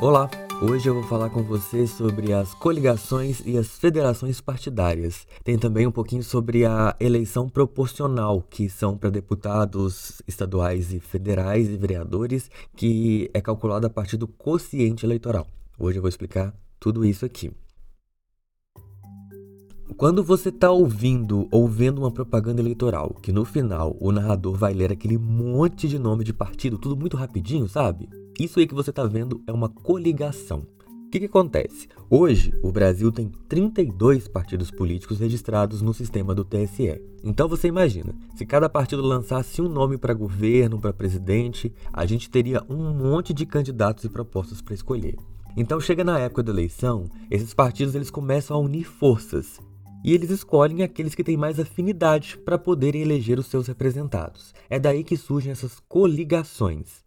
[0.00, 0.30] Olá,
[0.62, 5.26] hoje eu vou falar com você sobre as coligações e as federações partidárias.
[5.42, 11.68] Tem também um pouquinho sobre a eleição proporcional, que são para deputados estaduais e federais
[11.68, 15.46] e vereadores, que é calculada a partir do quociente eleitoral.
[15.78, 17.50] Hoje eu vou explicar tudo isso aqui.
[19.96, 24.74] Quando você está ouvindo ou vendo uma propaganda eleitoral, que no final o narrador vai
[24.74, 28.08] ler aquele monte de nome de partido, tudo muito rapidinho, sabe?
[28.38, 30.66] Isso aí que você está vendo é uma coligação.
[31.06, 31.86] O que, que acontece?
[32.10, 37.00] Hoje, o Brasil tem 32 partidos políticos registrados no sistema do TSE.
[37.22, 42.28] Então você imagina, se cada partido lançasse um nome para governo, para presidente, a gente
[42.28, 45.14] teria um monte de candidatos e propostas para escolher.
[45.56, 49.60] Então chega na época da eleição, esses partidos eles começam a unir forças
[50.04, 54.52] e eles escolhem aqueles que têm mais afinidade para poderem eleger os seus representados.
[54.68, 57.02] É daí que surgem essas coligações.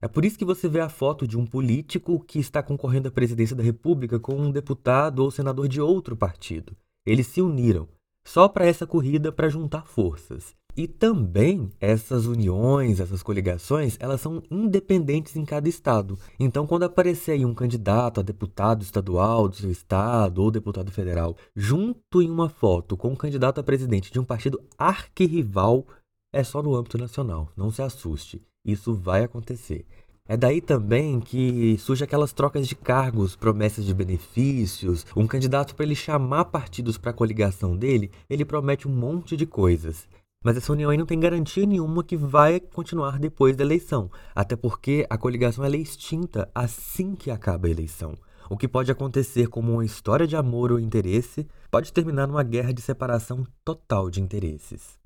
[0.00, 3.10] É por isso que você vê a foto de um político que está concorrendo à
[3.10, 6.76] presidência da República com um deputado ou senador de outro partido.
[7.04, 7.88] Eles se uniram
[8.24, 10.54] só para essa corrida para juntar forças.
[10.76, 16.18] E também essas uniões, essas coligações, elas são independentes em cada estado.
[16.38, 21.36] Então, quando aparecer aí um candidato a deputado estadual do seu estado ou deputado federal,
[21.56, 25.84] junto em uma foto com um candidato a presidente de um partido arquirrival,
[26.32, 27.50] é só no âmbito nacional.
[27.56, 28.40] Não se assuste.
[28.64, 29.84] Isso vai acontecer.
[30.30, 35.06] É daí também que surge aquelas trocas de cargos, promessas de benefícios.
[35.16, 39.46] Um candidato, para ele chamar partidos para a coligação dele, ele promete um monte de
[39.46, 40.06] coisas.
[40.44, 44.54] Mas essa união aí não tem garantia nenhuma que vai continuar depois da eleição, até
[44.54, 48.14] porque a coligação é extinta assim que acaba a eleição.
[48.48, 52.72] O que pode acontecer como uma história de amor ou interesse pode terminar numa guerra
[52.72, 54.96] de separação total de interesses.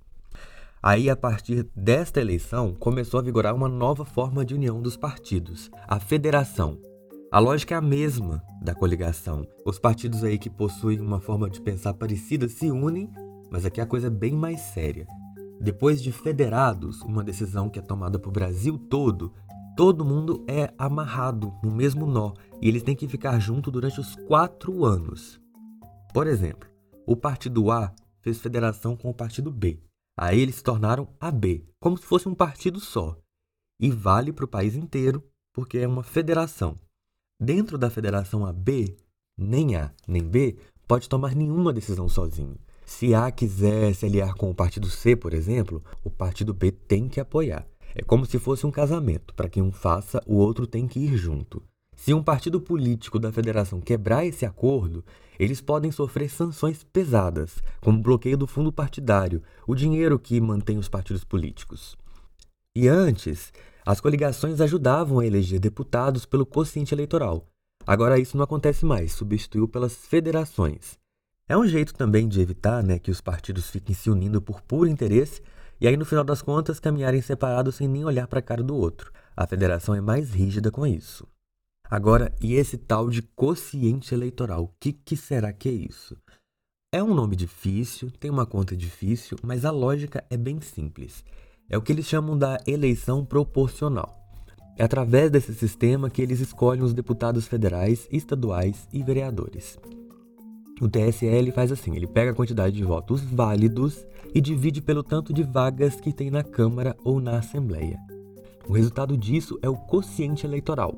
[0.83, 5.70] Aí, a partir desta eleição, começou a vigorar uma nova forma de união dos partidos,
[5.89, 6.78] a federação.
[7.30, 9.46] A lógica é a mesma da coligação.
[9.64, 13.08] Os partidos aí que possuem uma forma de pensar parecida se unem,
[13.51, 15.07] mas aqui a coisa é bem mais séria.
[15.62, 19.33] Depois de federados, uma decisão que é tomada para o Brasil todo,
[19.77, 24.17] todo mundo é amarrado no mesmo nó e eles têm que ficar junto durante os
[24.27, 25.40] quatro anos.
[26.12, 26.68] Por exemplo,
[27.06, 29.78] o partido A fez federação com o partido B.
[30.18, 33.17] Aí eles se tornaram AB, como se fosse um partido só.
[33.78, 35.22] E vale para o país inteiro,
[35.55, 36.77] porque é uma federação.
[37.40, 38.96] Dentro da federação AB,
[39.39, 40.58] nem A nem B
[40.89, 42.58] pode tomar nenhuma decisão sozinho.
[42.85, 47.09] Se A quiser se aliar com o partido C, por exemplo, o partido B tem
[47.09, 47.67] que apoiar.
[47.95, 49.35] É como se fosse um casamento.
[49.35, 51.63] Para que um faça, o outro tem que ir junto.
[51.95, 55.05] Se um partido político da federação quebrar esse acordo,
[55.39, 60.89] eles podem sofrer sanções pesadas, como bloqueio do fundo partidário, o dinheiro que mantém os
[60.89, 61.97] partidos políticos.
[62.75, 63.53] E antes,
[63.85, 67.47] as coligações ajudavam a eleger deputados pelo quociente eleitoral.
[67.87, 71.02] Agora isso não acontece mais, substituiu pelas federações.
[71.52, 74.89] É um jeito também de evitar né, que os partidos fiquem se unindo por puro
[74.89, 75.42] interesse
[75.79, 78.74] e aí, no final das contas, caminharem separados sem nem olhar para a cara do
[78.74, 79.13] outro.
[79.36, 81.29] A federação é mais rígida com isso.
[81.90, 84.64] Agora, e esse tal de quociente eleitoral?
[84.64, 86.17] O que, que será que é isso?
[86.90, 91.23] É um nome difícil, tem uma conta difícil, mas a lógica é bem simples.
[91.69, 94.19] É o que eles chamam da eleição proporcional.
[94.79, 99.79] É através desse sistema que eles escolhem os deputados federais, estaduais e vereadores.
[100.83, 104.05] O TSL faz assim: ele pega a quantidade de votos válidos
[104.35, 107.98] e divide pelo tanto de vagas que tem na Câmara ou na Assembleia.
[108.69, 110.95] O resultado disso é o quociente eleitoral,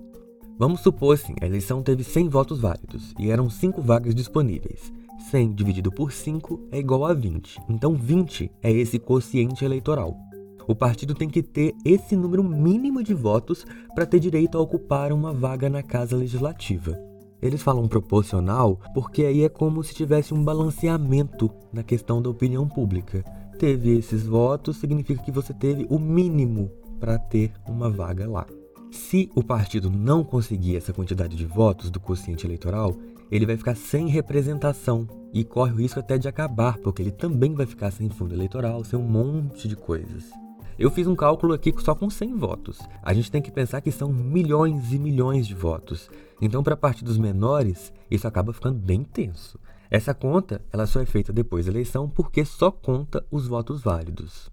[0.56, 4.93] Vamos supor assim, a eleição teve 100 votos válidos e eram 5 vagas disponíveis.
[5.31, 7.61] 100 dividido por 5 é igual a 20.
[7.69, 10.16] Então 20 é esse quociente eleitoral.
[10.69, 13.66] O partido tem que ter esse número mínimo de votos
[13.97, 16.97] para ter direito a ocupar uma vaga na Casa Legislativa.
[17.44, 22.66] Eles falam proporcional porque aí é como se tivesse um balanceamento na questão da opinião
[22.66, 23.22] pública.
[23.59, 28.47] Teve esses votos, significa que você teve o mínimo para ter uma vaga lá.
[28.91, 32.97] Se o partido não conseguir essa quantidade de votos do quociente eleitoral,
[33.30, 37.53] ele vai ficar sem representação e corre o risco até de acabar, porque ele também
[37.53, 40.24] vai ficar sem fundo eleitoral, sem um monte de coisas.
[40.76, 42.80] Eu fiz um cálculo aqui só com 100 votos.
[43.03, 46.10] A gente tem que pensar que são milhões e milhões de votos.
[46.41, 49.59] Então, para partidos menores, isso acaba ficando bem tenso.
[49.88, 54.50] Essa conta, ela só é feita depois da eleição porque só conta os votos válidos.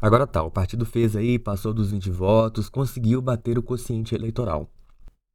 [0.00, 4.70] Agora tá, o partido fez aí, passou dos 20 votos, conseguiu bater o quociente eleitoral.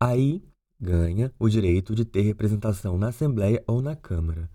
[0.02, 0.42] Aí
[0.80, 4.50] ganha o direito de ter representação na Assembleia ou na Câmara.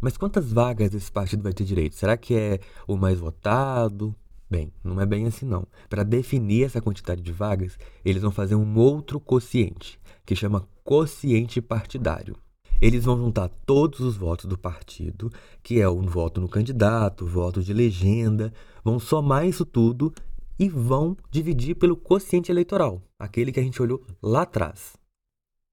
[0.00, 1.94] Mas quantas vagas esse partido vai ter direito?
[1.94, 4.14] Será que é o mais votado?
[4.48, 5.66] Bem, não é bem assim não.
[5.88, 11.60] Para definir essa quantidade de vagas, eles vão fazer um outro quociente, que chama quociente
[11.60, 12.36] partidário.
[12.80, 15.32] Eles vão juntar todos os votos do partido,
[15.62, 18.52] que é o voto no candidato, voto de legenda,
[18.84, 20.12] vão somar isso tudo
[20.58, 24.94] e vão dividir pelo quociente eleitoral, aquele que a gente olhou lá atrás.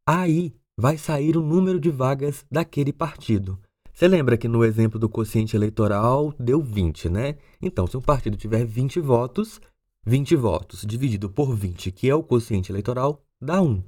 [0.08, 3.60] Aí vai sair o número de vagas daquele partido.
[3.94, 7.36] Você lembra que no exemplo do quociente eleitoral deu 20, né?
[7.62, 9.62] Então, se um partido tiver 20 votos,
[10.04, 13.84] 20 votos dividido por 20, que é o quociente eleitoral, dá 1.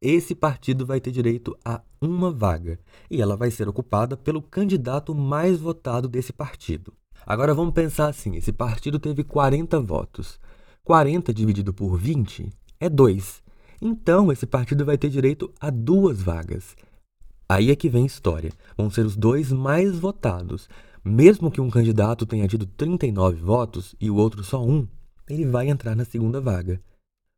[0.00, 2.78] Esse partido vai ter direito a uma vaga
[3.10, 6.92] e ela vai ser ocupada pelo candidato mais votado desse partido.
[7.26, 10.38] Agora vamos pensar assim: esse partido teve 40 votos.
[10.84, 13.42] 40 dividido por 20 é 2.
[13.82, 16.76] Então esse partido vai ter direito a duas vagas.
[17.50, 18.52] Aí é que vem a história.
[18.76, 20.68] Vão ser os dois mais votados.
[21.02, 24.86] Mesmo que um candidato tenha tido 39 votos e o outro só um,
[25.26, 26.78] ele vai entrar na segunda vaga.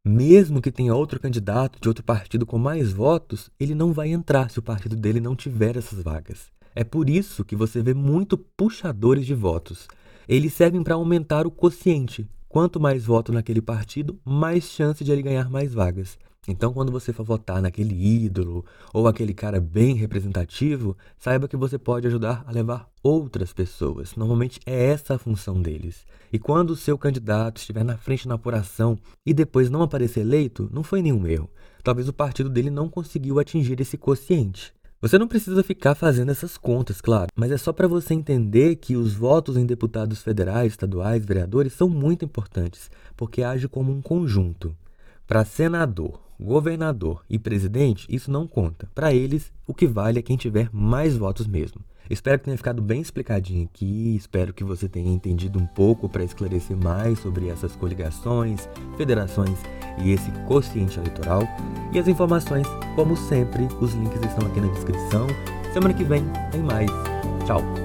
[0.04, 4.50] Mesmo que tenha outro candidato de outro partido com mais votos, ele não vai entrar
[4.50, 6.50] se o partido dele não tiver essas vagas.
[6.74, 9.86] É por isso que você vê muito puxadores de votos.
[10.26, 12.28] Eles servem para aumentar o quociente.
[12.48, 16.18] Quanto mais voto naquele partido, mais chance de ele ganhar mais vagas.
[16.50, 21.78] Então, quando você for votar naquele ídolo ou aquele cara bem representativo, saiba que você
[21.78, 24.16] pode ajudar a levar outras pessoas.
[24.16, 26.04] Normalmente é essa a função deles.
[26.32, 30.68] E quando o seu candidato estiver na frente na apuração e depois não aparecer eleito,
[30.72, 31.48] não foi nenhum erro.
[31.84, 34.72] Talvez o partido dele não conseguiu atingir esse quociente.
[35.00, 38.96] Você não precisa ficar fazendo essas contas, claro, mas é só para você entender que
[38.96, 44.76] os votos em deputados federais, estaduais, vereadores são muito importantes, porque age como um conjunto.
[45.30, 48.90] Para senador, governador e presidente, isso não conta.
[48.92, 51.84] Para eles, o que vale é quem tiver mais votos mesmo.
[52.10, 56.24] Espero que tenha ficado bem explicadinho aqui, espero que você tenha entendido um pouco para
[56.24, 59.56] esclarecer mais sobre essas coligações, federações
[60.02, 61.42] e esse quociente eleitoral.
[61.92, 62.66] E as informações,
[62.96, 65.28] como sempre, os links estão aqui na descrição.
[65.72, 66.90] Semana que vem tem mais.
[67.46, 67.79] Tchau!